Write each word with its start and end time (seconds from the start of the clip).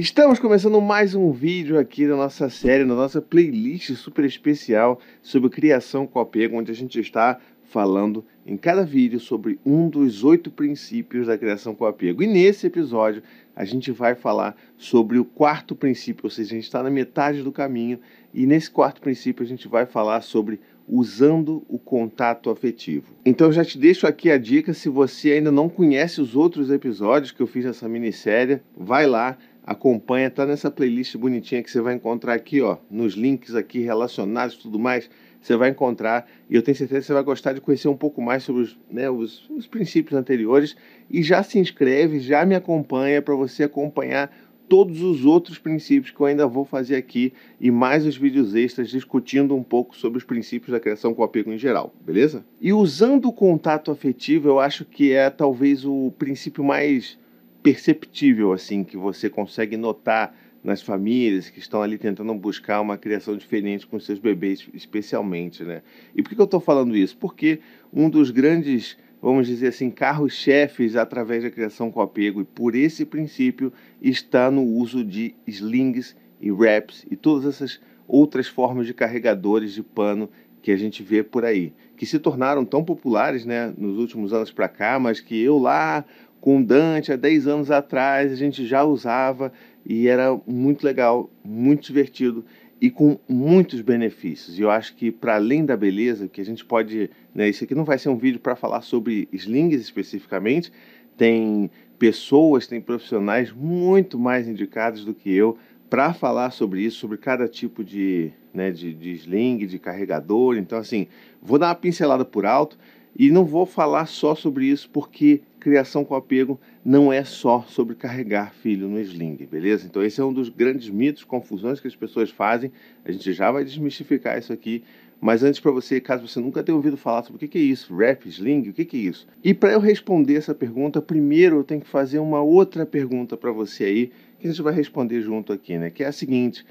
Estamos 0.00 0.38
começando 0.38 0.80
mais 0.80 1.14
um 1.14 1.30
vídeo 1.30 1.78
aqui 1.78 2.08
da 2.08 2.16
nossa 2.16 2.48
série, 2.48 2.86
na 2.86 2.94
nossa 2.94 3.20
playlist 3.20 3.90
super 3.96 4.24
especial 4.24 4.98
sobre 5.20 5.50
criação 5.50 6.06
com 6.06 6.18
apego, 6.18 6.56
onde 6.56 6.72
a 6.72 6.74
gente 6.74 6.98
está 6.98 7.38
falando 7.64 8.24
em 8.46 8.56
cada 8.56 8.82
vídeo 8.82 9.20
sobre 9.20 9.60
um 9.62 9.90
dos 9.90 10.24
oito 10.24 10.50
princípios 10.50 11.26
da 11.26 11.36
criação 11.36 11.74
com 11.74 11.84
apego. 11.84 12.22
E 12.22 12.26
nesse 12.26 12.66
episódio 12.66 13.22
a 13.54 13.62
gente 13.62 13.92
vai 13.92 14.14
falar 14.14 14.56
sobre 14.74 15.18
o 15.18 15.24
quarto 15.24 15.76
princípio, 15.76 16.24
ou 16.24 16.30
seja, 16.30 16.52
a 16.52 16.54
gente 16.54 16.64
está 16.64 16.82
na 16.82 16.88
metade 16.88 17.42
do 17.42 17.52
caminho 17.52 18.00
e 18.32 18.46
nesse 18.46 18.70
quarto 18.70 19.02
princípio 19.02 19.44
a 19.44 19.46
gente 19.46 19.68
vai 19.68 19.84
falar 19.84 20.22
sobre 20.22 20.60
usando 20.88 21.62
o 21.68 21.78
contato 21.78 22.48
afetivo. 22.48 23.14
Então 23.24 23.52
já 23.52 23.62
te 23.64 23.78
deixo 23.78 24.06
aqui 24.06 24.30
a 24.30 24.38
dica, 24.38 24.72
se 24.72 24.88
você 24.88 25.32
ainda 25.32 25.52
não 25.52 25.68
conhece 25.68 26.22
os 26.22 26.34
outros 26.34 26.70
episódios 26.70 27.30
que 27.30 27.40
eu 27.40 27.46
fiz 27.46 27.66
nessa 27.66 27.86
minissérie, 27.86 28.60
vai 28.74 29.06
lá, 29.06 29.36
acompanha, 29.70 30.28
tá 30.28 30.44
nessa 30.44 30.68
playlist 30.68 31.16
bonitinha 31.16 31.62
que 31.62 31.70
você 31.70 31.80
vai 31.80 31.94
encontrar 31.94 32.34
aqui, 32.34 32.60
ó, 32.60 32.78
nos 32.90 33.14
links 33.14 33.54
aqui 33.54 33.78
relacionados 33.78 34.56
e 34.56 34.58
tudo 34.58 34.80
mais, 34.80 35.08
você 35.40 35.56
vai 35.56 35.70
encontrar 35.70 36.28
e 36.50 36.56
eu 36.56 36.62
tenho 36.62 36.76
certeza 36.76 37.02
que 37.02 37.06
você 37.06 37.12
vai 37.12 37.22
gostar 37.22 37.52
de 37.52 37.60
conhecer 37.60 37.86
um 37.86 37.96
pouco 37.96 38.20
mais 38.20 38.42
sobre 38.42 38.62
os, 38.62 38.76
né, 38.90 39.08
os, 39.08 39.48
os 39.48 39.68
princípios 39.68 40.18
anteriores 40.18 40.76
e 41.08 41.22
já 41.22 41.44
se 41.44 41.56
inscreve, 41.60 42.18
já 42.18 42.44
me 42.44 42.56
acompanha 42.56 43.22
para 43.22 43.32
você 43.36 43.62
acompanhar 43.62 44.36
todos 44.68 45.02
os 45.02 45.24
outros 45.24 45.56
princípios 45.56 46.12
que 46.12 46.20
eu 46.20 46.26
ainda 46.26 46.48
vou 46.48 46.64
fazer 46.64 46.96
aqui 46.96 47.32
e 47.60 47.70
mais 47.70 48.04
os 48.04 48.16
vídeos 48.16 48.56
extras 48.56 48.90
discutindo 48.90 49.54
um 49.54 49.62
pouco 49.62 49.96
sobre 49.96 50.18
os 50.18 50.24
princípios 50.24 50.72
da 50.72 50.80
criação 50.80 51.14
com 51.14 51.22
apego 51.22 51.52
em 51.52 51.58
geral, 51.58 51.94
beleza? 52.04 52.44
E 52.60 52.72
usando 52.72 53.26
o 53.26 53.32
contato 53.32 53.92
afetivo, 53.92 54.48
eu 54.48 54.58
acho 54.58 54.84
que 54.84 55.12
é 55.12 55.30
talvez 55.30 55.84
o 55.84 56.12
princípio 56.18 56.64
mais 56.64 57.16
perceptível 57.62 58.52
assim 58.52 58.82
que 58.84 58.96
você 58.96 59.28
consegue 59.28 59.76
notar 59.76 60.34
nas 60.62 60.82
famílias 60.82 61.48
que 61.48 61.58
estão 61.58 61.82
ali 61.82 61.96
tentando 61.96 62.34
buscar 62.34 62.80
uma 62.80 62.98
criação 62.98 63.36
diferente 63.36 63.86
com 63.86 63.98
seus 63.98 64.18
bebês, 64.18 64.68
especialmente, 64.74 65.64
né? 65.64 65.82
E 66.14 66.22
por 66.22 66.34
que 66.34 66.40
eu 66.40 66.44
estou 66.44 66.60
falando 66.60 66.96
isso? 66.96 67.16
Porque 67.16 67.60
um 67.92 68.10
dos 68.10 68.30
grandes, 68.30 68.96
vamos 69.22 69.46
dizer 69.46 69.68
assim, 69.68 69.90
carros-chefes 69.90 70.96
através 70.96 71.42
da 71.42 71.50
criação 71.50 71.90
com 71.90 72.02
apego, 72.02 72.42
e 72.42 72.44
por 72.44 72.74
esse 72.74 73.06
princípio, 73.06 73.72
está 74.02 74.50
no 74.50 74.62
uso 74.62 75.02
de 75.02 75.34
slings 75.46 76.14
e 76.40 76.50
wraps 76.50 77.06
e 77.10 77.16
todas 77.16 77.46
essas 77.46 77.80
outras 78.06 78.48
formas 78.48 78.86
de 78.86 78.92
carregadores 78.92 79.72
de 79.72 79.82
pano 79.82 80.28
que 80.62 80.70
a 80.70 80.76
gente 80.76 81.02
vê 81.02 81.22
por 81.22 81.44
aí, 81.44 81.72
que 81.96 82.04
se 82.06 82.18
tornaram 82.18 82.64
tão 82.64 82.84
populares 82.84 83.44
né, 83.44 83.72
nos 83.76 83.98
últimos 83.98 84.32
anos 84.32 84.50
para 84.50 84.68
cá, 84.68 84.98
mas 84.98 85.20
que 85.20 85.40
eu 85.40 85.58
lá 85.58 86.04
com 86.40 86.62
Dante 86.62 87.12
há 87.12 87.16
10 87.16 87.46
anos 87.46 87.70
atrás 87.70 88.32
a 88.32 88.36
gente 88.36 88.66
já 88.66 88.82
usava 88.82 89.52
e 89.84 90.08
era 90.08 90.38
muito 90.46 90.84
legal, 90.84 91.30
muito 91.44 91.86
divertido 91.86 92.44
e 92.80 92.90
com 92.90 93.18
muitos 93.28 93.82
benefícios. 93.82 94.58
E 94.58 94.62
eu 94.62 94.70
acho 94.70 94.96
que 94.96 95.10
para 95.10 95.34
além 95.34 95.64
da 95.64 95.76
beleza, 95.76 96.28
que 96.28 96.40
a 96.40 96.44
gente 96.44 96.64
pode, 96.64 97.10
né, 97.34 97.48
isso 97.48 97.64
aqui 97.64 97.74
não 97.74 97.84
vai 97.84 97.98
ser 97.98 98.08
um 98.08 98.16
vídeo 98.16 98.40
para 98.40 98.56
falar 98.56 98.80
sobre 98.80 99.28
slings 99.32 99.80
especificamente, 99.80 100.72
tem 101.16 101.70
pessoas, 101.98 102.66
tem 102.66 102.80
profissionais 102.80 103.52
muito 103.52 104.18
mais 104.18 104.48
indicados 104.48 105.04
do 105.04 105.12
que 105.12 105.30
eu 105.30 105.58
para 105.90 106.14
falar 106.14 106.52
sobre 106.52 106.80
isso, 106.82 106.98
sobre 106.98 107.18
cada 107.18 107.48
tipo 107.48 107.82
de, 107.82 108.30
né, 108.54 108.70
de, 108.70 108.94
de 108.94 109.10
sling, 109.10 109.66
de 109.66 109.78
carregador. 109.78 110.56
Então, 110.56 110.78
assim, 110.78 111.08
vou 111.42 111.58
dar 111.58 111.66
uma 111.66 111.74
pincelada 111.74 112.24
por 112.24 112.46
alto 112.46 112.78
e 113.18 113.28
não 113.30 113.44
vou 113.44 113.66
falar 113.66 114.06
só 114.06 114.36
sobre 114.36 114.66
isso 114.66 114.88
porque 114.88 115.42
criação 115.58 116.04
com 116.04 116.14
apego 116.14 116.58
não 116.84 117.12
é 117.12 117.24
só 117.24 117.64
sobre 117.68 117.94
carregar 117.94 118.54
filho 118.54 118.88
no 118.88 118.98
sling, 119.00 119.36
beleza? 119.50 119.84
Então 119.86 120.02
esse 120.02 120.20
é 120.20 120.24
um 120.24 120.32
dos 120.32 120.48
grandes 120.48 120.88
mitos, 120.88 121.24
confusões 121.24 121.80
que 121.80 121.88
as 121.88 121.96
pessoas 121.96 122.30
fazem. 122.30 122.72
A 123.04 123.12
gente 123.12 123.32
já 123.32 123.50
vai 123.50 123.64
desmistificar 123.64 124.38
isso 124.38 124.52
aqui. 124.52 124.82
Mas 125.20 125.42
antes 125.42 125.60
para 125.60 125.70
você, 125.70 126.00
caso 126.00 126.26
você 126.26 126.40
nunca 126.40 126.62
tenha 126.62 126.74
ouvido 126.74 126.96
falar 126.96 127.22
sobre 127.22 127.44
o 127.44 127.48
que 127.48 127.58
é 127.58 127.60
isso, 127.60 127.94
rap, 127.94 128.26
sling, 128.26 128.70
o 128.70 128.72
que 128.72 128.96
é 128.96 129.00
isso? 129.00 129.26
E 129.44 129.52
para 129.52 129.72
eu 129.72 129.80
responder 129.80 130.36
essa 130.36 130.54
pergunta, 130.54 131.02
primeiro 131.02 131.56
eu 131.56 131.64
tenho 131.64 131.80
que 131.80 131.88
fazer 131.88 132.18
uma 132.18 132.40
outra 132.40 132.86
pergunta 132.86 133.36
para 133.36 133.52
você 133.52 133.84
aí, 133.84 134.12
que 134.38 134.46
a 134.46 134.50
gente 134.50 134.62
vai 134.62 134.72
responder 134.72 135.20
junto 135.20 135.52
aqui, 135.52 135.76
né? 135.76 135.90
Que 135.90 136.04
é 136.04 136.06
a 136.06 136.12
seguinte: 136.12 136.64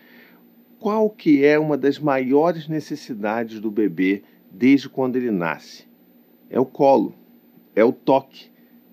qual 0.80 1.10
que 1.10 1.46
é 1.46 1.60
uma 1.60 1.78
das 1.78 2.00
maiores 2.00 2.68
necessidades 2.68 3.60
do 3.60 3.70
bebê 3.70 4.24
desde 4.52 4.90
quando 4.90 5.16
ele 5.16 5.30
nasce? 5.30 5.86
É 6.50 6.60
o 6.60 6.66
colo, 6.66 7.14
é 7.76 7.84
o 7.84 7.92
toque 7.92 8.50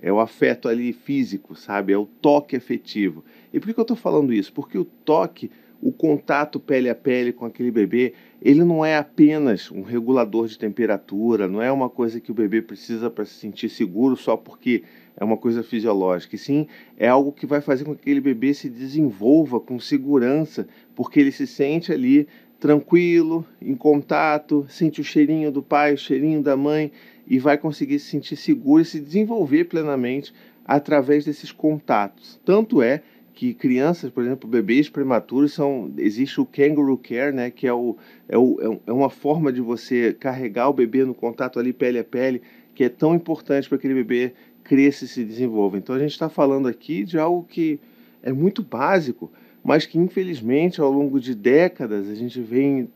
é 0.07 0.13
o 0.13 0.21
afeto 0.21 0.69
ali 0.69 0.93
físico, 0.93 1.57
sabe? 1.57 1.93
É 1.93 1.99
o 1.99 2.07
toque 2.07 2.55
afetivo. 2.55 3.25
E 3.53 3.59
por 3.59 3.73
que 3.73 3.81
eu 3.81 3.83
estou 3.83 3.97
falando 3.97 4.33
isso? 4.33 4.53
Porque 4.53 4.79
o 4.79 4.85
toque, 4.85 5.51
o 5.81 5.93
contato 5.93 6.59
pele 6.59 6.89
a 6.89 6.95
pele 6.95 7.33
com 7.33 7.45
aquele 7.45 7.71
bebê, 7.71 8.15
ele 8.43 8.65
não 8.65 8.85
é 8.85 8.97
apenas 8.97 9.71
um 9.71 9.83
regulador 9.83 10.47
de 10.47 10.59
temperatura, 10.59 11.47
não 11.49 11.61
é 11.61 11.71
uma 11.71 11.89
coisa 11.89 12.21
que 12.21 12.31
o 12.31 12.35
bebê 12.35 12.63
precisa 12.63 13.11
para 13.11 13.25
se 13.25 13.35
sentir 13.35 13.69
seguro 13.69 14.17
só 14.17 14.37
porque 14.37 14.83
é 15.17 15.25
uma 15.25 15.37
coisa 15.37 15.63
fisiológica. 15.63 16.37
E 16.37 16.39
sim, 16.39 16.67
é 16.97 17.09
algo 17.09 17.33
que 17.33 17.47
vai 17.47 17.61
fazer 17.61 17.85
com 17.85 17.95
que 17.95 18.03
aquele 18.03 18.21
bebê 18.21 18.53
se 18.53 18.69
desenvolva 18.69 19.61
com 19.61 19.79
segurança, 19.79 20.67
porque 20.95 21.21
ele 21.21 21.33
se 21.33 21.47
sente 21.47 21.93
ali 21.93 22.27
tranquilo, 22.59 23.45
em 23.61 23.75
contato, 23.75 24.67
sente 24.69 25.01
o 25.01 25.05
cheirinho 25.05 25.53
do 25.53 25.63
pai, 25.63 25.95
o 25.95 25.99
cheirinho 25.99 26.43
da 26.43 26.57
mãe 26.57 26.91
e 27.27 27.39
vai 27.39 27.59
conseguir 27.59 27.99
se 27.99 28.11
sentir 28.11 28.37
seguro 28.37 28.83
e 28.83 28.85
se 28.85 29.01
desenvolver 29.01 29.65
plenamente 29.65 30.33
através 30.65 31.25
desses 31.25 31.53
contatos. 31.53 32.41
Tanto 32.45 32.83
é 32.83 33.03
que 33.37 33.53
crianças, 33.53 34.11
por 34.11 34.25
exemplo, 34.25 34.49
bebês 34.49 34.89
prematuros, 34.89 35.53
são, 35.53 35.93
existe 35.99 36.41
o 36.41 36.47
kangaroo 36.47 36.97
care, 36.97 37.35
né, 37.35 37.51
que 37.51 37.67
é, 37.67 37.73
o, 37.73 37.95
é, 38.27 38.39
o, 38.39 38.81
é 38.87 38.91
uma 38.91 39.11
forma 39.11 39.53
de 39.53 39.61
você 39.61 40.15
carregar 40.15 40.71
o 40.71 40.73
bebê 40.73 41.05
no 41.05 41.13
contato 41.15 41.61
ali 41.61 41.71
pele 41.71 41.99
a 41.99 42.05
pele, 42.05 42.41
que 42.75 42.83
é 42.83 42.89
tão 42.89 43.15
importante 43.15 43.69
para 43.69 43.77
aquele 43.77 43.93
bebê 43.93 44.33
cresça 44.65 45.05
e 45.05 45.09
se 45.09 45.23
desenvolva. 45.23 45.77
Então 45.77 45.95
a 45.95 45.99
gente 45.99 46.13
está 46.13 46.31
falando 46.31 46.67
aqui 46.67 47.05
de 47.05 47.19
algo 47.19 47.45
que 47.47 47.79
é 48.23 48.33
muito 48.33 48.63
básico, 48.63 49.31
mas 49.63 49.85
que 49.85 49.99
infelizmente 49.99 50.81
ao 50.81 50.91
longo 50.91 51.21
de 51.21 51.35
décadas 51.35 52.09
a 52.09 52.15
gente 52.15 52.41
vem 52.41 52.89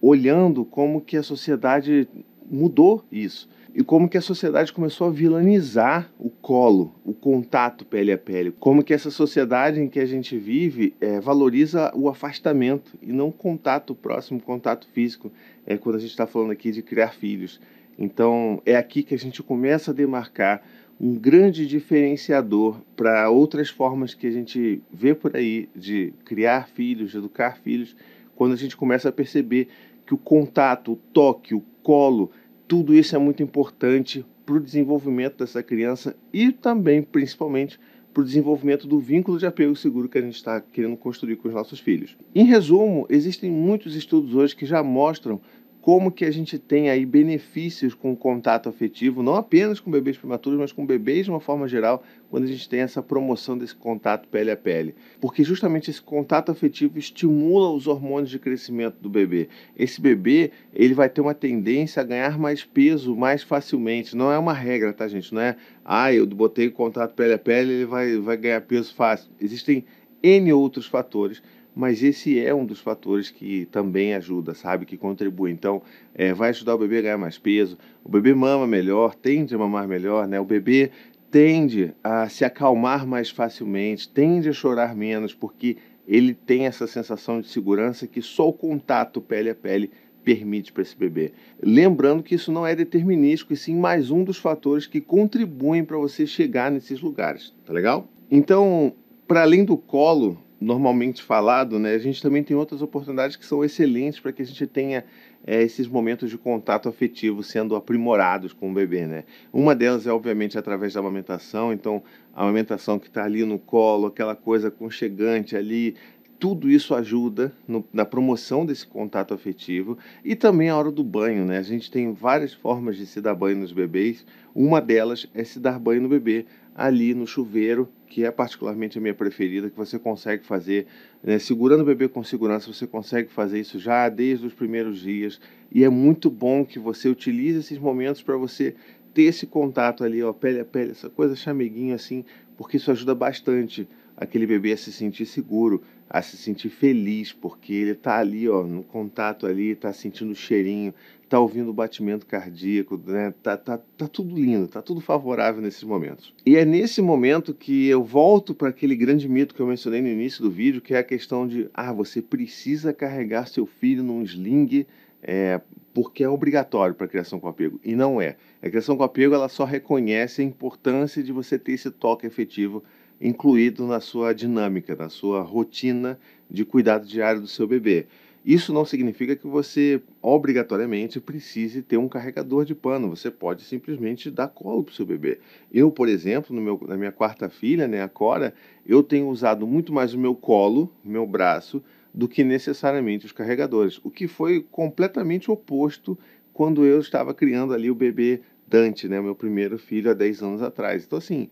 olhando 0.00 0.64
como 0.64 1.00
que 1.00 1.16
a 1.16 1.24
sociedade 1.24 2.08
mudou 2.48 3.04
isso 3.10 3.48
e 3.74 3.82
como 3.82 4.08
que 4.08 4.18
a 4.18 4.22
sociedade 4.22 4.72
começou 4.72 5.06
a 5.06 5.10
vilanizar 5.10 6.10
o 6.18 6.28
colo, 6.28 6.94
o 7.04 7.14
contato 7.14 7.86
pele 7.86 8.12
a 8.12 8.18
pele, 8.18 8.52
como 8.58 8.82
que 8.82 8.92
essa 8.92 9.10
sociedade 9.10 9.80
em 9.80 9.88
que 9.88 9.98
a 9.98 10.06
gente 10.06 10.36
vive 10.36 10.94
é, 11.00 11.18
valoriza 11.20 11.90
o 11.94 12.08
afastamento 12.08 12.98
e 13.00 13.12
não 13.12 13.28
o 13.28 13.32
contato 13.32 13.94
próximo, 13.94 14.38
o 14.38 14.42
contato 14.42 14.86
físico, 14.92 15.32
é 15.66 15.76
quando 15.76 15.96
a 15.96 15.98
gente 15.98 16.10
está 16.10 16.26
falando 16.26 16.50
aqui 16.50 16.70
de 16.70 16.82
criar 16.82 17.14
filhos. 17.14 17.60
Então 17.98 18.60
é 18.66 18.76
aqui 18.76 19.02
que 19.02 19.14
a 19.14 19.18
gente 19.18 19.42
começa 19.42 19.90
a 19.90 19.94
demarcar 19.94 20.62
um 21.00 21.14
grande 21.14 21.66
diferenciador 21.66 22.80
para 22.94 23.30
outras 23.30 23.70
formas 23.70 24.14
que 24.14 24.26
a 24.26 24.30
gente 24.30 24.82
vê 24.92 25.14
por 25.14 25.34
aí 25.34 25.68
de 25.74 26.12
criar 26.24 26.68
filhos, 26.68 27.10
de 27.10 27.18
educar 27.18 27.58
filhos, 27.58 27.96
quando 28.36 28.52
a 28.52 28.56
gente 28.56 28.76
começa 28.76 29.08
a 29.08 29.12
perceber 29.12 29.68
que 30.06 30.14
o 30.14 30.18
contato, 30.18 30.92
o 30.92 30.96
toque, 30.96 31.54
o 31.54 31.62
colo, 31.82 32.30
tudo 32.72 32.94
isso 32.94 33.14
é 33.14 33.18
muito 33.18 33.42
importante 33.42 34.24
para 34.46 34.54
o 34.54 34.60
desenvolvimento 34.60 35.36
dessa 35.36 35.62
criança 35.62 36.16
e 36.32 36.50
também, 36.50 37.02
principalmente, 37.02 37.78
para 38.14 38.22
o 38.22 38.24
desenvolvimento 38.24 38.86
do 38.86 38.98
vínculo 38.98 39.38
de 39.38 39.44
apego 39.44 39.76
seguro 39.76 40.08
que 40.08 40.16
a 40.16 40.22
gente 40.22 40.36
está 40.36 40.58
querendo 40.58 40.96
construir 40.96 41.36
com 41.36 41.48
os 41.48 41.54
nossos 41.54 41.80
filhos. 41.80 42.16
Em 42.34 42.46
resumo, 42.46 43.06
existem 43.10 43.50
muitos 43.50 43.94
estudos 43.94 44.34
hoje 44.34 44.56
que 44.56 44.64
já 44.64 44.82
mostram 44.82 45.38
como 45.82 46.12
que 46.12 46.24
a 46.24 46.30
gente 46.30 46.60
tem 46.60 46.88
aí 46.88 47.04
benefícios 47.04 47.92
com 47.92 48.12
o 48.12 48.16
contato 48.16 48.68
afetivo, 48.68 49.20
não 49.20 49.34
apenas 49.34 49.80
com 49.80 49.90
bebês 49.90 50.16
prematuros, 50.16 50.56
mas 50.56 50.70
com 50.70 50.86
bebês 50.86 51.24
de 51.24 51.30
uma 51.32 51.40
forma 51.40 51.66
geral, 51.66 52.04
quando 52.30 52.44
a 52.44 52.46
gente 52.46 52.68
tem 52.68 52.80
essa 52.80 53.02
promoção 53.02 53.58
desse 53.58 53.74
contato 53.74 54.28
pele 54.28 54.52
a 54.52 54.56
pele. 54.56 54.94
Porque 55.20 55.42
justamente 55.42 55.90
esse 55.90 56.00
contato 56.00 56.52
afetivo 56.52 57.00
estimula 57.00 57.68
os 57.72 57.88
hormônios 57.88 58.30
de 58.30 58.38
crescimento 58.38 58.94
do 59.00 59.10
bebê. 59.10 59.48
Esse 59.76 60.00
bebê, 60.00 60.52
ele 60.72 60.94
vai 60.94 61.08
ter 61.08 61.20
uma 61.20 61.34
tendência 61.34 62.00
a 62.00 62.04
ganhar 62.04 62.38
mais 62.38 62.64
peso 62.64 63.16
mais 63.16 63.42
facilmente. 63.42 64.16
Não 64.16 64.30
é 64.30 64.38
uma 64.38 64.52
regra, 64.52 64.92
tá, 64.92 65.08
gente? 65.08 65.34
Não 65.34 65.42
é, 65.42 65.56
ah, 65.84 66.14
eu 66.14 66.24
botei 66.28 66.70
contato 66.70 67.12
pele 67.14 67.34
a 67.34 67.38
pele, 67.38 67.72
ele 67.72 67.86
vai, 67.86 68.16
vai 68.18 68.36
ganhar 68.36 68.60
peso 68.60 68.94
fácil. 68.94 69.28
Existem 69.40 69.84
N 70.22 70.52
outros 70.52 70.86
fatores 70.86 71.42
mas 71.74 72.02
esse 72.02 72.38
é 72.38 72.54
um 72.54 72.64
dos 72.64 72.80
fatores 72.80 73.30
que 73.30 73.66
também 73.66 74.14
ajuda, 74.14 74.54
sabe? 74.54 74.84
Que 74.84 74.96
contribui. 74.96 75.50
Então, 75.50 75.82
é, 76.14 76.32
vai 76.32 76.50
ajudar 76.50 76.74
o 76.74 76.78
bebê 76.78 76.98
a 76.98 77.02
ganhar 77.02 77.18
mais 77.18 77.38
peso, 77.38 77.78
o 78.04 78.08
bebê 78.08 78.34
mama 78.34 78.66
melhor, 78.66 79.14
tende 79.14 79.54
a 79.54 79.58
mamar 79.58 79.88
melhor, 79.88 80.28
né? 80.28 80.38
O 80.38 80.44
bebê 80.44 80.90
tende 81.30 81.94
a 82.04 82.28
se 82.28 82.44
acalmar 82.44 83.06
mais 83.06 83.30
facilmente, 83.30 84.08
tende 84.08 84.48
a 84.48 84.52
chorar 84.52 84.94
menos, 84.94 85.34
porque 85.34 85.78
ele 86.06 86.34
tem 86.34 86.66
essa 86.66 86.86
sensação 86.86 87.40
de 87.40 87.48
segurança 87.48 88.06
que 88.06 88.20
só 88.20 88.48
o 88.48 88.52
contato 88.52 89.20
pele 89.20 89.48
a 89.48 89.54
pele 89.54 89.90
permite 90.22 90.72
para 90.72 90.82
esse 90.82 90.96
bebê. 90.96 91.32
Lembrando 91.60 92.22
que 92.22 92.34
isso 92.34 92.52
não 92.52 92.66
é 92.66 92.74
determinístico, 92.74 93.52
e 93.52 93.56
sim 93.56 93.76
mais 93.76 94.10
um 94.10 94.22
dos 94.22 94.38
fatores 94.38 94.86
que 94.86 95.00
contribuem 95.00 95.84
para 95.84 95.96
você 95.96 96.26
chegar 96.26 96.70
nesses 96.70 97.00
lugares, 97.00 97.54
tá 97.64 97.72
legal? 97.72 98.06
Então, 98.30 98.92
para 99.26 99.42
além 99.42 99.64
do 99.64 99.76
colo, 99.76 100.38
normalmente 100.62 101.22
falado, 101.22 101.78
né, 101.78 101.94
a 101.94 101.98
gente 101.98 102.22
também 102.22 102.42
tem 102.42 102.56
outras 102.56 102.80
oportunidades 102.80 103.36
que 103.36 103.44
são 103.44 103.64
excelentes 103.64 104.20
para 104.20 104.32
que 104.32 104.42
a 104.42 104.46
gente 104.46 104.66
tenha 104.66 105.04
é, 105.46 105.62
esses 105.62 105.86
momentos 105.86 106.30
de 106.30 106.38
contato 106.38 106.88
afetivo 106.88 107.42
sendo 107.42 107.74
aprimorados 107.74 108.52
com 108.52 108.70
o 108.70 108.74
bebê. 108.74 109.06
Né? 109.06 109.24
Uma 109.52 109.74
delas 109.74 110.06
é, 110.06 110.12
obviamente, 110.12 110.56
através 110.56 110.94
da 110.94 111.00
amamentação, 111.00 111.72
então 111.72 112.02
a 112.34 112.42
amamentação 112.42 112.98
que 112.98 113.08
está 113.08 113.24
ali 113.24 113.44
no 113.44 113.58
colo, 113.58 114.06
aquela 114.06 114.36
coisa 114.36 114.68
aconchegante 114.68 115.56
ali, 115.56 115.96
tudo 116.38 116.68
isso 116.68 116.92
ajuda 116.92 117.52
no, 117.68 117.84
na 117.92 118.04
promoção 118.04 118.66
desse 118.66 118.84
contato 118.84 119.32
afetivo 119.32 119.96
e 120.24 120.34
também 120.34 120.70
a 120.70 120.76
hora 120.76 120.90
do 120.90 121.04
banho, 121.04 121.44
né? 121.44 121.58
A 121.58 121.62
gente 121.62 121.88
tem 121.88 122.12
várias 122.12 122.52
formas 122.52 122.96
de 122.96 123.06
se 123.06 123.20
dar 123.20 123.32
banho 123.32 123.58
nos 123.58 123.70
bebês. 123.70 124.26
Uma 124.52 124.80
delas 124.80 125.28
é 125.34 125.44
se 125.44 125.60
dar 125.60 125.78
banho 125.78 126.02
no 126.02 126.08
bebê 126.08 126.44
ali 126.74 127.14
no 127.14 127.28
chuveiro, 127.28 127.88
que 128.12 128.26
é 128.26 128.30
particularmente 128.30 128.98
a 128.98 129.00
minha 129.00 129.14
preferida, 129.14 129.70
que 129.70 129.76
você 129.76 129.98
consegue 129.98 130.44
fazer, 130.44 130.86
né? 131.24 131.38
segurando 131.38 131.80
o 131.80 131.84
bebê 131.86 132.08
com 132.08 132.22
segurança, 132.22 132.70
você 132.70 132.86
consegue 132.86 133.32
fazer 133.32 133.58
isso 133.58 133.78
já 133.78 134.06
desde 134.10 134.46
os 134.46 134.52
primeiros 134.52 135.00
dias. 135.00 135.40
E 135.72 135.82
é 135.82 135.88
muito 135.88 136.30
bom 136.30 136.62
que 136.62 136.78
você 136.78 137.08
utilize 137.08 137.60
esses 137.60 137.78
momentos 137.78 138.22
para 138.22 138.36
você 138.36 138.74
ter 139.14 139.22
esse 139.22 139.46
contato 139.46 140.04
ali, 140.04 140.22
ó, 140.22 140.30
pele 140.30 140.60
a 140.60 140.64
pele, 140.64 140.90
essa 140.90 141.08
coisa 141.08 141.34
chameguinha 141.34 141.94
assim, 141.94 142.22
porque 142.54 142.76
isso 142.76 142.90
ajuda 142.90 143.14
bastante 143.14 143.88
aquele 144.14 144.46
bebê 144.46 144.72
a 144.72 144.76
se 144.76 144.92
sentir 144.92 145.24
seguro, 145.24 145.82
a 146.08 146.20
se 146.20 146.36
sentir 146.36 146.68
feliz, 146.68 147.32
porque 147.32 147.72
ele 147.72 147.92
está 147.92 148.18
ali, 148.18 148.46
ó, 148.46 148.62
no 148.62 148.82
contato 148.82 149.46
ali, 149.46 149.70
está 149.70 149.90
sentindo 149.90 150.32
o 150.32 150.36
cheirinho, 150.36 150.92
está 151.32 151.40
ouvindo 151.40 151.70
o 151.70 151.72
batimento 151.72 152.26
cardíaco, 152.26 153.00
né? 153.06 153.32
Tá, 153.42 153.56
tá, 153.56 153.78
tá 153.78 154.06
tudo 154.06 154.34
lindo, 154.34 154.68
tá 154.68 154.82
tudo 154.82 155.00
favorável 155.00 155.62
nesses 155.62 155.82
momentos. 155.82 156.34
E 156.44 156.56
é 156.56 156.64
nesse 156.64 157.00
momento 157.00 157.54
que 157.54 157.88
eu 157.88 158.04
volto 158.04 158.54
para 158.54 158.68
aquele 158.68 158.94
grande 158.94 159.26
mito 159.26 159.54
que 159.54 159.60
eu 159.60 159.66
mencionei 159.66 160.02
no 160.02 160.08
início 160.08 160.42
do 160.42 160.50
vídeo, 160.50 160.82
que 160.82 160.94
é 160.94 160.98
a 160.98 161.02
questão 161.02 161.48
de, 161.48 161.70
ah, 161.72 161.90
você 161.90 162.20
precisa 162.20 162.92
carregar 162.92 163.48
seu 163.48 163.64
filho 163.64 164.02
num 164.02 164.22
sling 164.22 164.86
é, 165.22 165.58
porque 165.94 166.22
é 166.22 166.28
obrigatório 166.28 166.94
para 166.94 167.06
a 167.06 167.08
criação 167.08 167.40
com 167.40 167.48
apego. 167.48 167.80
E 167.82 167.94
não 167.94 168.20
é. 168.20 168.36
A 168.60 168.68
criação 168.68 168.94
com 168.94 169.02
apego 169.02 169.34
ela 169.34 169.48
só 169.48 169.64
reconhece 169.64 170.42
a 170.42 170.44
importância 170.44 171.22
de 171.22 171.32
você 171.32 171.58
ter 171.58 171.72
esse 171.72 171.90
toque 171.90 172.26
efetivo 172.26 172.84
incluído 173.18 173.86
na 173.86 174.00
sua 174.00 174.34
dinâmica, 174.34 174.96
na 174.96 175.08
sua 175.08 175.40
rotina 175.40 176.18
de 176.50 176.64
cuidado 176.64 177.06
diário 177.06 177.40
do 177.40 177.46
seu 177.46 177.66
bebê. 177.66 178.06
Isso 178.44 178.72
não 178.72 178.84
significa 178.84 179.36
que 179.36 179.46
você 179.46 180.02
obrigatoriamente 180.20 181.20
precise 181.20 181.80
ter 181.80 181.96
um 181.96 182.08
carregador 182.08 182.64
de 182.64 182.74
pano. 182.74 183.08
Você 183.08 183.30
pode 183.30 183.62
simplesmente 183.62 184.30
dar 184.30 184.48
colo 184.48 184.82
para 184.82 184.90
o 184.90 184.94
seu 184.94 185.06
bebê. 185.06 185.38
Eu, 185.72 185.92
por 185.92 186.08
exemplo, 186.08 186.54
meu, 186.60 186.80
na 186.88 186.96
minha 186.96 187.12
quarta 187.12 187.48
filha, 187.48 187.86
né, 187.86 188.02
a 188.02 188.08
Cora, 188.08 188.52
eu 188.84 189.00
tenho 189.02 189.28
usado 189.28 189.64
muito 189.64 189.92
mais 189.92 190.12
o 190.12 190.18
meu 190.18 190.34
colo, 190.34 190.92
meu 191.04 191.24
braço, 191.24 191.80
do 192.12 192.26
que 192.26 192.42
necessariamente 192.42 193.26
os 193.26 193.32
carregadores. 193.32 194.00
O 194.02 194.10
que 194.10 194.26
foi 194.26 194.66
completamente 194.72 195.48
oposto 195.48 196.18
quando 196.52 196.84
eu 196.84 197.00
estava 197.00 197.32
criando 197.32 197.72
ali 197.72 197.90
o 197.90 197.94
bebê 197.94 198.40
Dante, 198.66 199.08
né, 199.08 199.20
meu 199.20 199.34
primeiro 199.34 199.78
filho, 199.78 200.10
há 200.10 200.14
10 200.14 200.42
anos 200.42 200.62
atrás. 200.62 201.04
Então, 201.04 201.18
assim, 201.18 201.48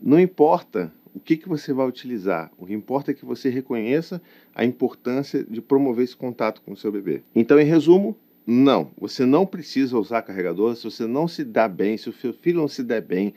não 0.00 0.18
importa 0.18 0.92
o 1.14 1.20
que, 1.20 1.36
que 1.36 1.48
você 1.48 1.72
vai 1.72 1.86
utilizar. 1.86 2.50
O 2.56 2.66
que 2.66 2.72
importa 2.72 3.10
é 3.10 3.14
que 3.14 3.24
você 3.24 3.48
reconheça 3.48 4.20
a 4.54 4.64
importância 4.64 5.44
de 5.44 5.60
promover 5.60 6.04
esse 6.04 6.16
contato 6.16 6.62
com 6.62 6.72
o 6.72 6.76
seu 6.76 6.92
bebê. 6.92 7.22
Então, 7.34 7.58
em 7.58 7.64
resumo, 7.64 8.16
não, 8.46 8.90
você 8.98 9.24
não 9.24 9.46
precisa 9.46 9.98
usar 9.98 10.22
carregador 10.22 10.74
se 10.74 10.84
você 10.84 11.06
não 11.06 11.28
se 11.28 11.44
dá 11.44 11.68
bem, 11.68 11.96
se 11.96 12.08
o 12.08 12.12
seu 12.12 12.32
filho 12.32 12.60
não 12.60 12.68
se 12.68 12.82
der 12.82 13.02
bem. 13.02 13.34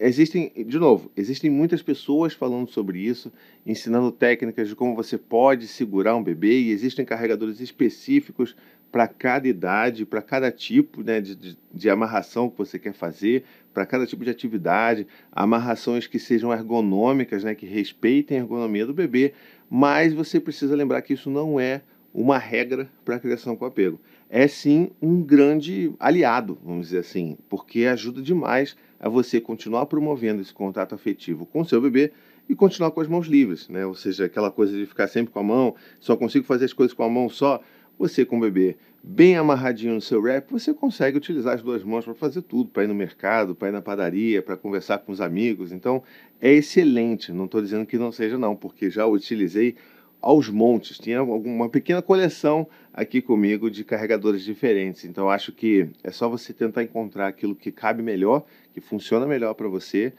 Existem, 0.00 0.52
de 0.66 0.78
novo, 0.78 1.10
existem 1.16 1.50
muitas 1.50 1.82
pessoas 1.82 2.34
falando 2.34 2.68
sobre 2.68 3.00
isso, 3.00 3.32
ensinando 3.66 4.12
técnicas 4.12 4.68
de 4.68 4.76
como 4.76 4.94
você 4.94 5.18
pode 5.18 5.66
segurar 5.66 6.14
um 6.14 6.22
bebê, 6.22 6.60
e 6.60 6.70
existem 6.70 7.04
carregadores 7.04 7.60
específicos 7.60 8.54
para 8.92 9.08
cada 9.08 9.48
idade, 9.48 10.04
para 10.04 10.20
cada 10.20 10.52
tipo 10.52 11.02
né, 11.02 11.18
de, 11.18 11.34
de, 11.34 11.58
de, 11.72 11.90
amarração 11.90 12.50
que 12.50 12.58
você 12.58 12.78
quer 12.78 12.92
fazer, 12.92 13.42
para 13.72 13.86
cada 13.86 14.06
tipo 14.06 14.22
de 14.22 14.30
atividade, 14.30 15.06
amarrações 15.32 16.06
que 16.06 16.18
sejam 16.18 16.52
ergonômicas, 16.52 17.42
né, 17.42 17.54
que 17.54 17.64
respeitem 17.64 18.36
a 18.36 18.40
ergonomia 18.42 18.84
do 18.84 18.92
bebê, 18.92 19.32
mas 19.70 20.12
você 20.12 20.38
precisa 20.38 20.76
lembrar 20.76 21.00
que 21.00 21.14
isso 21.14 21.30
não 21.30 21.58
é 21.58 21.80
uma 22.12 22.36
regra 22.36 22.86
para 23.02 23.16
a 23.16 23.18
criação 23.18 23.56
com 23.56 23.64
apego. 23.64 23.98
É 24.28 24.46
sim 24.46 24.90
um 25.00 25.22
grande 25.22 25.94
aliado, 25.98 26.58
vamos 26.62 26.88
dizer 26.88 26.98
assim, 26.98 27.38
porque 27.48 27.86
ajuda 27.86 28.20
demais 28.20 28.76
a 29.00 29.08
você 29.08 29.40
continuar 29.40 29.86
promovendo 29.86 30.42
esse 30.42 30.52
contato 30.52 30.94
afetivo 30.94 31.46
com 31.46 31.64
seu 31.64 31.80
bebê 31.80 32.12
e 32.48 32.54
continuar 32.54 32.90
com 32.90 33.00
as 33.00 33.08
mãos 33.08 33.26
livres, 33.26 33.68
né? 33.68 33.86
Ou 33.86 33.94
seja, 33.94 34.26
aquela 34.26 34.50
coisa 34.50 34.76
de 34.76 34.84
ficar 34.84 35.08
sempre 35.08 35.32
com 35.32 35.38
a 35.38 35.42
mão, 35.42 35.74
só 36.00 36.16
consigo 36.16 36.44
fazer 36.44 36.66
as 36.66 36.72
coisas 36.72 36.92
com 36.92 37.02
a 37.02 37.08
mão 37.08 37.28
só. 37.28 37.62
Você, 37.98 38.24
com 38.24 38.38
o 38.38 38.40
bebê 38.40 38.76
bem 39.02 39.36
amarradinho 39.36 39.94
no 39.94 40.00
seu 40.00 40.22
rap, 40.22 40.50
você 40.50 40.72
consegue 40.72 41.16
utilizar 41.16 41.54
as 41.54 41.62
duas 41.62 41.82
mãos 41.82 42.04
para 42.04 42.14
fazer 42.14 42.42
tudo, 42.42 42.70
para 42.70 42.84
ir 42.84 42.86
no 42.86 42.94
mercado, 42.94 43.54
para 43.54 43.68
ir 43.68 43.72
na 43.72 43.82
padaria, 43.82 44.40
para 44.40 44.56
conversar 44.56 44.98
com 44.98 45.10
os 45.10 45.20
amigos. 45.20 45.72
Então, 45.72 46.02
é 46.40 46.52
excelente. 46.52 47.32
Não 47.32 47.46
estou 47.46 47.60
dizendo 47.60 47.84
que 47.84 47.98
não 47.98 48.12
seja, 48.12 48.38
não, 48.38 48.54
porque 48.54 48.90
já 48.90 49.04
utilizei 49.06 49.74
aos 50.20 50.48
montes. 50.48 50.98
Tinha 50.98 51.22
uma 51.22 51.68
pequena 51.68 52.00
coleção 52.00 52.66
aqui 52.94 53.20
comigo 53.20 53.68
de 53.68 53.82
carregadores 53.82 54.44
diferentes. 54.44 55.04
Então, 55.04 55.28
acho 55.28 55.52
que 55.52 55.88
é 56.04 56.12
só 56.12 56.28
você 56.28 56.52
tentar 56.52 56.84
encontrar 56.84 57.26
aquilo 57.26 57.56
que 57.56 57.72
cabe 57.72 58.02
melhor, 58.02 58.44
que 58.72 58.80
funciona 58.80 59.26
melhor 59.26 59.54
para 59.54 59.66
você 59.66 60.12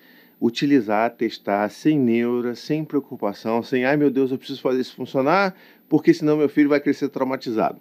utilizar, 0.43 1.09
testar 1.11 1.69
sem 1.69 1.97
neura, 1.97 2.53
sem 2.53 2.83
preocupação, 2.83 3.63
sem 3.63 3.85
ai 3.85 3.95
meu 3.95 4.11
Deus, 4.11 4.29
eu 4.29 4.37
preciso 4.37 4.61
fazer 4.61 4.81
isso 4.81 4.93
funcionar, 4.93 5.55
porque 5.87 6.13
senão 6.13 6.35
meu 6.35 6.49
filho 6.49 6.67
vai 6.67 6.81
crescer 6.81 7.07
traumatizado. 7.07 7.79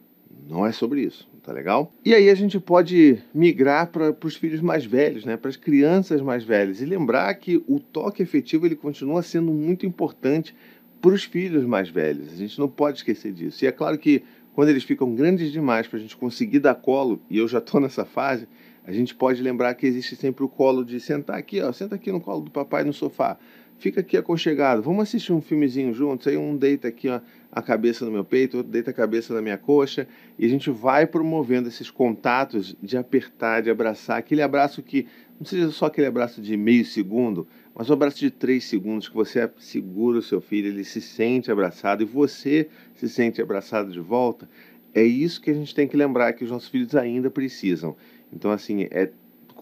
Não 0.49 0.65
é 0.65 0.71
sobre 0.71 1.03
isso, 1.03 1.29
tá 1.43 1.53
legal? 1.53 1.93
E 2.05 2.15
aí 2.15 2.31
a 2.31 2.35
gente 2.37 2.61
pode 2.61 3.19
migrar 3.35 3.89
para 3.89 4.15
os 4.25 4.37
filhos 4.37 4.61
mais 4.61 4.85
velhos, 4.85 5.25
né? 5.25 5.37
para 5.37 5.49
as 5.49 5.57
crianças 5.57 6.21
mais 6.21 6.45
velhas. 6.45 6.81
E 6.81 6.85
lembrar 6.85 7.35
que 7.35 7.63
o 7.67 7.81
toque 7.81 8.23
efetivo 8.23 8.65
ele 8.65 8.77
continua 8.77 9.23
sendo 9.23 9.53
muito 9.53 9.85
importante 9.85 10.55
para 11.01 11.13
os 11.13 11.25
filhos 11.25 11.65
mais 11.65 11.89
velhos. 11.89 12.33
A 12.33 12.37
gente 12.37 12.59
não 12.61 12.69
pode 12.69 12.99
esquecer 12.99 13.33
disso. 13.33 13.65
E 13.65 13.67
é 13.67 13.73
claro 13.73 13.99
que 13.99 14.23
quando 14.55 14.69
eles 14.69 14.85
ficam 14.85 15.15
grandes 15.15 15.51
demais 15.51 15.87
para 15.89 15.99
a 15.99 16.03
gente 16.03 16.17
conseguir 16.17 16.61
dar 16.61 16.75
colo, 16.75 17.21
e 17.29 17.39
eu 17.39 17.49
já 17.49 17.59
estou 17.59 17.81
nessa 17.81 18.05
fase, 18.05 18.47
a 18.85 18.93
gente 18.93 19.15
pode 19.15 19.43
lembrar 19.43 19.75
que 19.75 19.87
existe 19.87 20.17
sempre 20.17 20.45
o 20.45 20.49
colo 20.49 20.85
de 20.85 20.99
sentar 20.99 21.37
aqui, 21.37 21.61
ó, 21.61 21.73
senta 21.73 21.95
aqui 21.95 22.11
no 22.11 22.21
colo 22.21 22.43
do 22.43 22.51
papai 22.51 22.85
no 22.85 22.93
sofá, 22.93 23.39
fica 23.79 24.01
aqui 24.01 24.17
aconchegado, 24.17 24.83
vamos 24.83 25.03
assistir 25.03 25.33
um 25.33 25.41
filmezinho 25.41 25.93
juntos, 25.93 26.27
aí 26.27 26.37
um 26.37 26.57
deita 26.57 26.89
aqui 26.89 27.09
ó, 27.09 27.21
a 27.51 27.61
cabeça 27.63 28.05
no 28.05 28.11
meu 28.11 28.25
peito, 28.25 28.59
outro 28.59 28.73
deita 28.73 28.91
a 28.91 28.95
cabeça 28.95 29.35
na 29.35 29.43
minha 29.43 29.59
coxa, 29.59 30.07
e 30.39 30.47
a 30.47 30.49
gente 30.49 30.71
vai 30.71 31.07
promovendo 31.07 31.69
esses 31.69 31.91
contatos 31.91 32.77
de 32.83 32.97
apertar, 32.97 33.63
de 33.63 33.71
abraçar, 33.71 34.19
aquele 34.19 34.43
abraço 34.43 34.83
que 34.83 35.07
não 35.39 35.47
seja 35.47 35.71
só 35.71 35.87
aquele 35.87 36.07
abraço 36.07 36.41
de 36.41 36.57
meio 36.57 36.85
segundo, 36.85 37.47
mas 37.75 37.89
um 37.89 37.95
abraço 37.95 38.19
de 38.19 38.31
três 38.31 38.65
segundos 38.65 39.09
que 39.09 39.15
você 39.15 39.51
segura 39.59 40.19
o 40.19 40.23
seu 40.23 40.41
filho, 40.41 40.69
ele 40.69 40.85
se 40.85 41.01
sente 41.01 41.51
abraçado 41.51 42.03
e 42.03 42.07
você 42.07 42.69
se 42.95 43.09
sente 43.09 43.41
abraçado 43.41 43.91
de 43.91 43.99
volta. 43.99 44.49
É 44.95 45.03
isso 45.03 45.41
que 45.41 45.51
a 45.51 45.55
gente 45.55 45.75
tem 45.75 45.89
que 45.89 45.97
lembrar 45.97 46.35
que 46.35 46.45
os 46.45 46.51
nossos 46.51 46.69
filhos 46.69 46.95
ainda 46.95 47.31
precisam. 47.31 47.97
Então, 48.33 48.51
assim, 48.51 48.87
é 48.91 49.11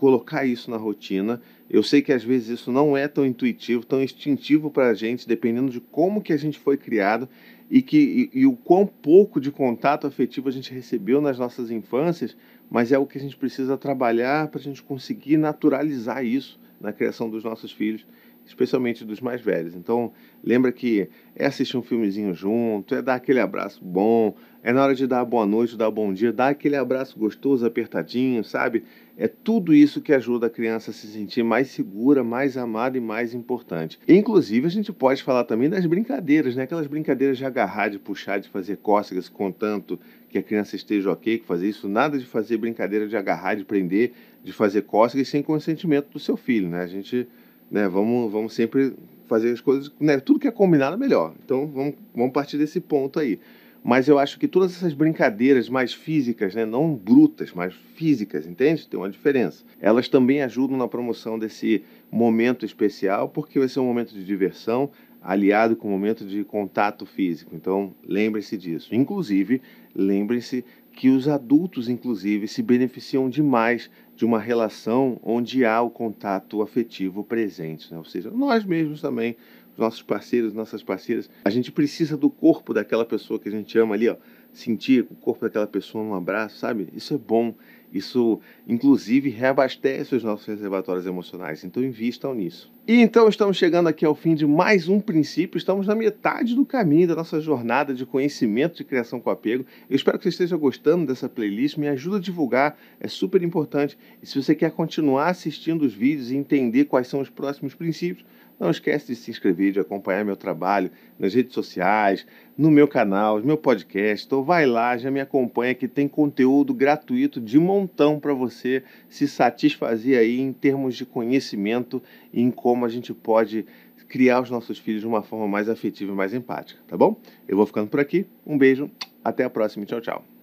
colocar 0.01 0.47
isso 0.47 0.71
na 0.71 0.79
rotina. 0.79 1.43
Eu 1.69 1.83
sei 1.83 2.01
que 2.01 2.13
às 2.13 2.25
vezes 2.25 2.61
isso 2.61 2.73
não 2.73 2.97
é 2.97 3.07
tão 3.07 3.27
intuitivo, 3.27 3.85
tão 3.85 4.03
instintivo 4.03 4.71
para 4.71 4.89
a 4.89 4.95
gente, 4.95 5.29
dependendo 5.29 5.71
de 5.71 5.81
como 5.81 6.23
que 6.23 6.33
a 6.33 6.39
gente 6.39 6.59
foi 6.59 6.79
criado 6.79 7.29
e, 7.71 7.83
que, 7.83 8.31
e, 8.33 8.41
e 8.41 8.47
o 8.47 8.57
quão 8.57 8.87
pouco 8.87 9.39
de 9.41 9.51
contato 9.51 10.07
afetivo 10.07 10.49
a 10.49 10.53
gente 10.53 10.73
recebeu 10.73 11.21
nas 11.21 11.39
nossas 11.39 11.71
infâncias, 11.71 12.35
mas 12.71 12.93
é 12.93 12.99
o 12.99 13.07
que 13.07 13.19
a 13.19 13.21
gente 13.21 13.37
precisa 13.37 13.77
trabalhar 13.77 14.49
para 14.49 14.59
a 14.59 14.63
gente 14.63 14.83
conseguir 14.83 15.37
naturalizar 15.37 16.25
isso 16.25 16.59
na 16.81 16.93
criação 16.93 17.29
dos 17.29 17.45
nossos 17.45 17.71
filhos 17.71 18.07
especialmente 18.51 19.05
dos 19.05 19.21
mais 19.21 19.41
velhos. 19.41 19.75
Então, 19.75 20.13
lembra 20.43 20.73
que 20.73 21.09
é 21.37 21.47
assistir 21.47 21.77
um 21.77 21.83
filmezinho 21.83 22.35
junto, 22.35 22.95
é 22.95 23.03
dar 23.03 23.15
aquele 23.15 23.41
abraço 23.41 23.85
bom, 23.85 24.35
é 24.63 24.73
na 24.73 24.83
hora 24.83 24.95
de 24.95 25.07
dar 25.07 25.25
boa 25.25 25.47
noite, 25.47 25.77
dar 25.77 25.91
bom 25.91 26.13
dia, 26.13 26.33
dar 26.33 26.49
aquele 26.49 26.77
abraço 26.77 27.19
gostoso, 27.19 27.65
apertadinho, 27.65 28.45
sabe? 28.45 28.85
É 29.17 29.29
tudo 29.29 29.75
isso 29.75 30.01
que 30.01 30.13
ajuda 30.13 30.47
a 30.47 30.51
criança 30.51 30.91
a 30.91 30.95
se 30.95 31.07
sentir 31.07 31.43
mais 31.43 31.69
segura, 31.69 32.25
mais 32.25 32.57
amada 32.57 32.97
e 32.97 33.01
mais 33.01 33.35
importante. 33.35 33.99
Inclusive, 34.09 34.67
a 34.67 34.71
gente 34.71 34.93
pode 34.93 35.23
falar 35.23 35.45
também 35.45 35.69
das 35.69 35.85
brincadeiras, 35.87 36.57
né? 36.57 36.63
Aquelas 36.63 36.87
brincadeiras 36.87 37.37
de 37.37 37.45
agarrar, 37.45 37.89
de 37.89 37.99
puxar, 37.99 38.39
de 38.39 38.49
fazer 38.49 38.77
cócegas, 38.77 39.29
contanto 39.29 39.99
que 40.29 40.39
a 40.39 40.43
criança 40.43 40.77
esteja 40.77 41.11
ok 41.11 41.39
com 41.39 41.47
fazer 41.47 41.69
isso. 41.69 41.89
Nada 41.89 42.19
de 42.19 42.27
fazer 42.27 42.57
brincadeira 42.57 43.07
de 43.07 43.17
agarrar, 43.17 43.55
de 43.55 43.65
prender, 43.65 44.13
de 44.43 44.53
fazer 44.53 44.83
cócegas 44.83 45.29
sem 45.29 45.43
consentimento 45.43 46.11
do 46.11 46.19
seu 46.19 46.37
filho, 46.37 46.69
né? 46.69 46.83
A 46.83 46.87
gente 46.87 47.29
né? 47.71 47.89
Vamos, 47.89 48.31
vamos 48.33 48.53
sempre 48.53 48.95
fazer 49.27 49.53
as 49.53 49.61
coisas, 49.61 49.93
né? 50.01 50.19
Tudo 50.19 50.41
que 50.41 50.49
é 50.49 50.51
combinado 50.51 50.95
é 50.95 50.99
melhor. 50.99 51.35
Então 51.45 51.67
vamos, 51.69 51.95
vamos 52.15 52.33
partir 52.33 52.59
desse 52.59 52.81
ponto 52.81 53.21
aí. 53.21 53.39
Mas 53.83 54.09
eu 54.09 54.19
acho 54.19 54.39
que 54.39 54.47
todas 54.47 54.77
essas 54.77 54.93
brincadeiras 54.93 55.69
mais 55.69 55.93
físicas, 55.95 56.55
né, 56.55 56.67
não 56.67 56.95
brutas, 56.95 57.53
mas 57.55 57.75
físicas, 57.95 58.47
entende? 58.47 58.87
Tem 58.87 58.99
uma 59.01 59.09
diferença. 59.09 59.65
Elas 59.81 60.09
também 60.09 60.43
ajudam 60.43 60.77
na 60.77 60.87
promoção 60.87 61.39
desse 61.39 61.83
momento 62.11 62.65
especial, 62.67 63.29
porque 63.29 63.59
vai 63.59 63.69
ser 63.69 63.81
um 63.81 63.87
momento 63.87 64.13
de 64.13 64.25
diversão. 64.25 64.91
aliado 65.23 65.77
com 65.77 65.87
o 65.87 65.91
momento 65.91 66.25
de 66.25 66.43
contato 66.45 67.05
físico. 67.05 67.55
Então, 67.55 67.95
lembre-se 68.03 68.57
disso. 68.57 68.95
Inclusive, 68.95 69.61
lembre-se 69.95 70.65
que 70.93 71.11
os 71.11 71.29
adultos, 71.29 71.89
inclusive, 71.89 72.49
se 72.49 72.63
beneficiam 72.63 73.29
demais 73.29 73.91
de 74.17 74.25
uma 74.25 74.39
relação 74.39 75.19
onde 75.23 75.65
há 75.65 75.81
o 75.81 75.91
contato 75.91 76.61
afetivo 76.63 77.25
presente, 77.25 77.91
né? 77.93 77.99
ou 77.99 78.05
seja, 78.05 78.31
nós 78.31 78.65
mesmos 78.65 79.01
também, 79.01 79.37
nossos 79.81 80.03
parceiros, 80.03 80.53
nossas 80.53 80.83
parceiras, 80.83 81.29
a 81.45 81.51
gente 81.51 81.73
precisa 81.73 82.17
do 82.17 82.31
corpo 82.31 82.75
daquela 82.75 83.05
pessoa 83.05 83.41
que 83.41 83.49
a 83.49 83.53
gente 83.53 83.77
ama 83.79 83.95
ali, 83.95 84.09
ó, 84.09 84.17
sentir 84.53 85.07
o 85.11 85.15
corpo 85.15 85.45
daquela 85.45 85.67
pessoa 85.67 86.05
num 86.05 86.15
abraço, 86.15 86.59
sabe? 86.59 86.89
Isso 86.95 87.15
é 87.15 87.19
bom. 87.19 87.55
Isso, 87.93 88.39
inclusive, 88.69 89.31
reabastece 89.31 90.15
os 90.15 90.23
nossos 90.23 90.47
reservatórios 90.47 91.07
emocionais. 91.07 91.65
Então, 91.65 91.83
invistam 91.83 92.33
nisso. 92.33 92.73
E 92.87 92.95
então, 92.95 93.29
estamos 93.29 93.57
chegando 93.57 93.89
aqui 93.89 94.05
ao 94.05 94.15
fim 94.15 94.35
de 94.35 94.47
mais 94.47 94.89
um 94.89 95.01
princípio. 95.01 95.59
Estamos 95.59 95.89
na 95.89 95.95
metade 95.95 96.55
do 96.55 96.65
caminho 96.65 97.09
da 97.09 97.17
nossa 97.17 97.41
jornada 97.41 97.93
de 97.93 98.07
conhecimento 98.07 98.77
de 98.77 98.85
criação 98.85 99.19
com 99.19 99.29
apego. 99.29 99.65
Eu 99.89 99.97
espero 99.97 100.19
que 100.19 100.25
você 100.25 100.29
esteja 100.29 100.57
gostando 100.57 101.07
dessa 101.07 101.29
playlist. 101.29 101.79
Me 101.79 101.89
ajuda 101.89 102.19
a 102.19 102.21
divulgar, 102.21 102.79
é 103.01 103.09
super 103.09 103.43
importante. 103.43 103.99
E 104.23 104.27
se 104.27 104.41
você 104.41 104.55
quer 104.55 104.71
continuar 104.71 105.29
assistindo 105.29 105.83
os 105.83 105.93
vídeos 105.93 106.31
e 106.31 106.37
entender 106.37 106.85
quais 106.85 107.09
são 107.09 107.21
os 107.21 107.29
próximos 107.29 107.75
princípios, 107.75 108.25
não 108.61 108.71
esquece 108.71 109.07
de 109.07 109.17
se 109.17 109.31
inscrever, 109.31 109.73
de 109.73 109.81
acompanhar 109.81 110.23
meu 110.23 110.37
trabalho 110.37 110.91
nas 111.19 111.33
redes 111.33 111.55
sociais, 111.55 112.27
no 112.57 112.71
meu 112.71 112.87
canal, 112.87 113.41
no 113.41 113.47
meu 113.47 113.57
podcast. 113.57 114.27
Então 114.27 114.45
vai 114.45 114.67
lá, 114.67 114.99
já 114.99 115.11
me 115.11 115.19
acompanha 115.19 115.75
que 115.75 115.89
tem 115.89 116.07
conteúdo 116.07 116.75
gratuito 116.75 117.41
de 117.41 117.59
montão 117.59 118.21
para 118.21 118.35
você 118.35 118.83
se 119.09 119.27
satisfazer 119.27 120.19
aí 120.19 120.39
em 120.39 120.53
termos 120.53 120.95
de 120.95 121.07
conhecimento 121.07 122.03
e 122.33 122.43
em 122.43 122.51
como 122.51 122.85
a 122.85 122.89
gente 122.89 123.15
pode 123.15 123.65
criar 124.07 124.43
os 124.43 124.51
nossos 124.51 124.79
filhos 124.79 125.01
de 125.01 125.07
uma 125.07 125.23
forma 125.23 125.49
mais 125.49 125.69
afetiva 125.69 126.13
e 126.13 126.15
mais 126.15 126.35
empática, 126.35 126.81
tá 126.87 126.97
bom? 126.97 127.19
Eu 127.49 127.57
vou 127.57 127.65
ficando 127.65 127.89
por 127.89 128.01
aqui. 128.01 128.27
Um 128.45 128.59
beijo, 128.59 128.91
até 129.25 129.45
a 129.45 129.51
próxima, 129.51 129.87
tchau, 129.87 130.01
tchau. 130.01 130.30